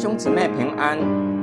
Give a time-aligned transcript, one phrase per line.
[0.00, 0.98] 兄姊妹平安，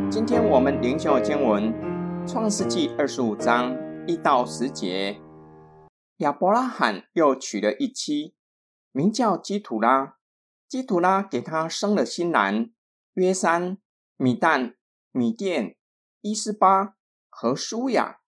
[0.09, 1.71] 今天我们灵修经文
[2.27, 3.77] 《创世纪二十五章
[4.07, 5.21] 一到十节。
[6.17, 8.33] 亚伯拉罕又娶了一妻，
[8.91, 10.17] 名叫基土拉。
[10.67, 12.71] 基土拉给他生了新男
[13.13, 13.77] 约山、
[14.15, 14.73] 米旦、
[15.11, 15.77] 米甸、
[16.21, 16.95] 伊斯巴
[17.29, 18.21] 和舒雅。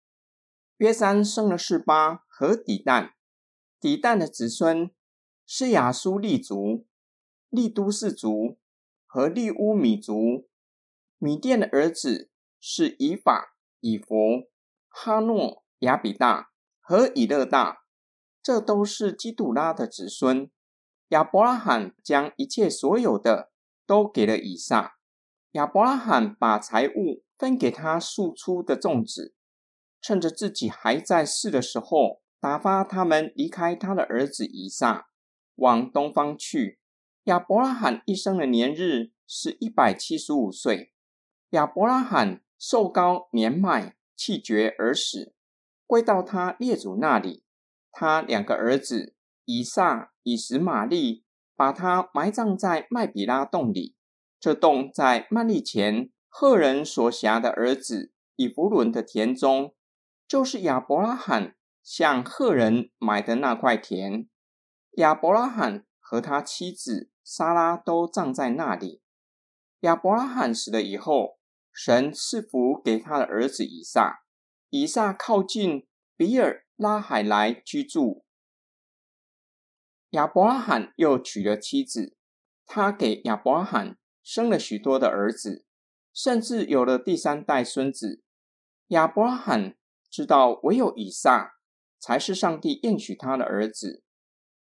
[0.80, 3.12] 约山生了示巴和底旦。
[3.80, 4.92] 底旦的子孙
[5.46, 6.86] 是亚苏利族、
[7.50, 8.58] 利都氏族。
[9.08, 10.48] 和利乌米族，
[11.18, 12.30] 米甸的儿子
[12.60, 14.50] 是以法、以弗、
[14.90, 16.50] 哈诺、亚比大
[16.82, 17.80] 和以勒大，
[18.44, 20.52] 这都是基杜拉的子孙。
[21.10, 23.52] 亚伯拉罕将一切所有的
[23.86, 24.98] 都给了以撒。
[25.52, 29.34] 亚伯拉罕把财物分给他庶出的众子，
[30.02, 35.08] 趁着自己还在世的时候，打发他们离开他的儿子以撒，
[35.56, 36.78] 往东方去。
[37.28, 40.94] 亚伯拉罕一生的年日是一百七十五岁。
[41.50, 45.34] 亚伯拉罕寿高年迈，气绝而死，
[45.86, 47.44] 归到他列祖那里。
[47.92, 53.98] 他两个儿子以撒、以实玛利把他埋葬在麦比拉洞里。
[54.40, 59.76] 这洞在曼利前赫人所辖的儿子以弗伦的田中，
[60.26, 64.30] 就是亚伯拉罕向赫人买的那块田。
[64.94, 67.12] 亚伯拉罕和他妻子。
[67.30, 69.02] 撒拉都葬在那里。
[69.82, 71.40] 亚伯拉罕死了以后，
[71.74, 74.24] 神赐福给他的儿子以撒。
[74.70, 78.24] 以撒靠近比尔拉海来居住。
[80.12, 82.16] 亚伯拉罕又娶了妻子，
[82.66, 85.66] 他给亚伯拉罕生了许多的儿子，
[86.14, 88.24] 甚至有了第三代孙子。
[88.88, 89.76] 亚伯拉罕
[90.10, 91.56] 知道，唯有以撒
[92.00, 94.02] 才是上帝应许他的儿子。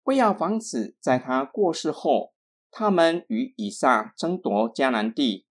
[0.02, 2.32] 为要防止在他过世后，
[2.78, 5.46] 他们与以撒争夺迦南地，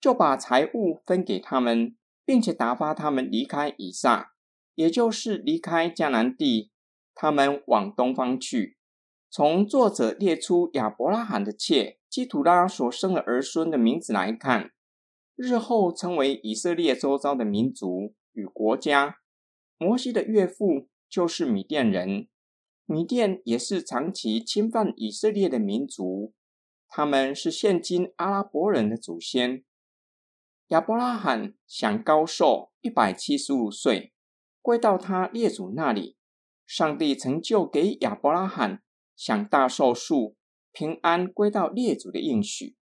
[0.00, 1.94] 就把财物分给他们，
[2.24, 4.32] 并且打发他们离开以撒，
[4.74, 6.70] 也就是离开迦南地，
[7.14, 8.78] 他们往东方去。
[9.30, 14.70] 从作者列出亚伯拉罕的妾基图拉所生的儿孙的名字来看，
[15.36, 19.18] 日后成为以色列周遭的民族与国家。
[19.76, 22.26] 摩西的岳父就是米甸人，
[22.86, 26.32] 米甸也是长期侵犯以色列的民族。
[26.88, 29.64] 他们是现今阿拉伯人的祖先。
[30.68, 34.12] 亚伯拉罕享高寿一百七十五岁，
[34.60, 36.16] 归到他列祖那里。
[36.66, 38.82] 上帝成就给亚伯拉罕
[39.16, 40.36] 享大寿数、
[40.70, 42.76] 平安归到列祖的应许，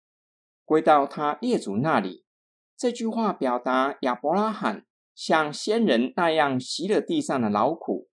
[0.64, 2.24] 归到他列祖那里。
[2.76, 8.08] 这句话表达亚伯拉罕像先人那样习了地上的劳苦，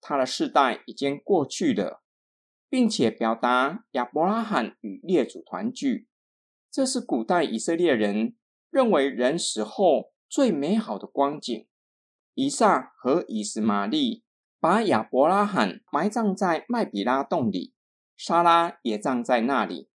[0.00, 2.02] 他的世代已经过去了。
[2.68, 6.08] 并且表达亚伯拉罕与列祖团聚，
[6.70, 8.36] 这是古代以色列人
[8.70, 11.66] 认为人死后最美好的光景。
[12.34, 14.22] 以撒和以实玛利
[14.60, 17.72] 把亚伯拉罕埋葬在麦比拉洞里，
[18.16, 19.88] 莎拉也葬在那里。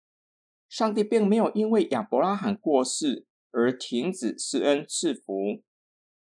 [0.70, 5.64] 上帝并没有因为亚伯拉罕过世而停止施恩赐福，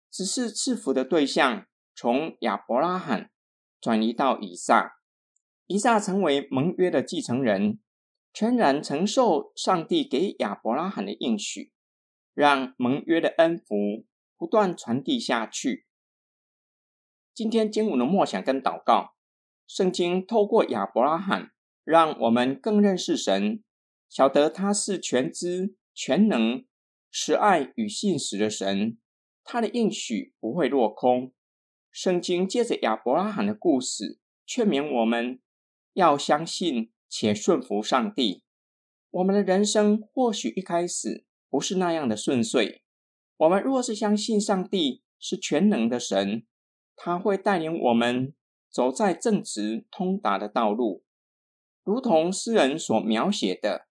[0.09, 3.29] 只是赐福的对象从亚伯拉罕
[3.81, 4.96] 转移到以撒。
[5.67, 7.79] 以撒成为盟约的继承人，
[8.33, 11.73] 全然承受上帝给亚伯拉罕的应许，
[12.33, 14.05] 让盟约的恩福
[14.37, 15.85] 不断传递下去。
[17.33, 19.15] 今天经文的默想跟祷告，
[19.67, 21.51] 圣经透过亚伯拉罕，
[21.83, 23.61] 让我们更认识神，
[24.07, 26.65] 晓得他是全知全能、
[27.11, 28.97] 慈爱与信实的神，
[29.43, 31.33] 他的应许不会落空。
[31.91, 35.41] 圣经借着亚伯拉罕的故事，劝勉我们。
[35.97, 38.43] 要相信且顺服上帝。
[39.09, 42.83] 我们的人生或许一开始不是那样的顺遂。
[43.37, 46.45] 我们若是相信上帝是全能的神，
[46.95, 48.35] 他会带领我们
[48.69, 51.03] 走在正直通达的道路，
[51.83, 53.87] 如同诗人所描写的，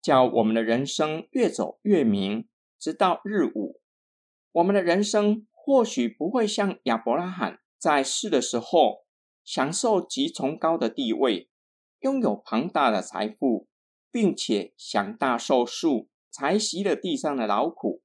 [0.00, 2.48] 叫我们的人生越走越明，
[2.78, 3.82] 直到日午。
[4.52, 9.04] 我们的人生或许不会像亚伯拉罕在世的时候
[9.44, 11.49] 享受极崇高的地位。
[12.00, 13.68] 拥有庞大的财富，
[14.10, 18.02] 并且享大寿数，才习了地上的劳苦。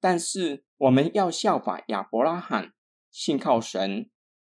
[0.00, 2.72] 但是，我们要效法亚伯拉罕，
[3.10, 4.08] 信靠神，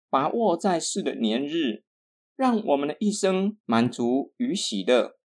[0.09, 1.83] 把握在世的年日，
[2.35, 5.17] 让我们的一生满足与喜乐，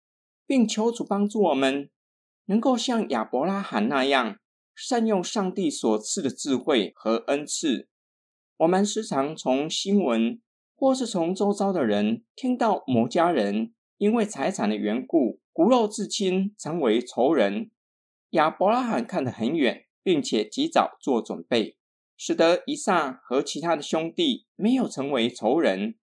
[0.45, 1.89] 并求主帮助我们，
[2.47, 4.41] 能够像亚伯拉罕那样
[4.75, 7.89] 善用上帝所赐的智慧和恩赐。
[8.57, 10.41] 我们时常从新闻。
[10.79, 17.73] 或是从周遭的人听到某家人因为财产的缘故骨肉至亲，成为仇人，
[18.31, 21.77] 亚伯拉罕看得很远，并且及早做准备，
[22.17, 25.97] 使得以撒和其他的兄弟没有成为仇人，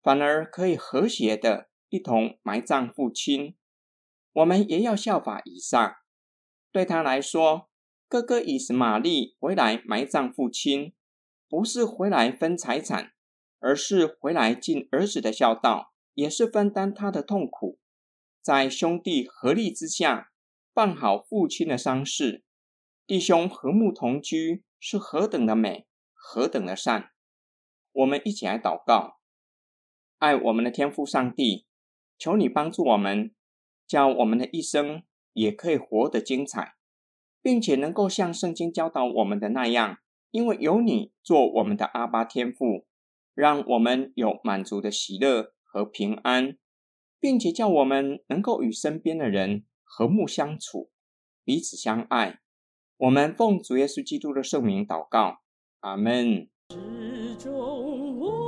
[0.00, 3.56] 反而可以和谐的一同埋葬父亲。
[4.32, 6.02] 我们也要效法以撒，
[6.70, 7.68] 对他来说，
[8.08, 10.92] 哥哥以实玛利回来埋葬父亲，
[11.48, 13.10] 不是回来分财产，
[13.60, 17.78] 而是回来尽儿子的孝道，也是分担他的痛苦，
[18.42, 20.26] 在兄弟合力之下。
[20.72, 22.44] 办好父亲的丧事，
[23.04, 27.10] 弟兄和睦同居是何等的美，何等的善！
[27.92, 29.18] 我们一起来祷告，
[30.18, 31.66] 爱我们的天父上帝，
[32.16, 33.34] 求你帮助我们，
[33.84, 35.02] 叫我们的一生
[35.32, 36.76] 也可以活得精彩，
[37.42, 39.98] 并且能够像圣经教导我们的那样，
[40.30, 42.86] 因为有你做我们的阿巴天父，
[43.34, 46.56] 让我们有满足的喜乐和平安，
[47.18, 49.64] 并且叫我们能够与身边的人。
[49.92, 50.92] 和睦相处，
[51.44, 52.38] 彼此相爱。
[52.96, 55.40] 我们奉主耶稣基督的圣名祷告，
[55.80, 56.48] 阿门。
[56.70, 58.39] 始终我